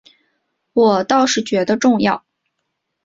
[0.73, 2.25] 我倒是觉得重要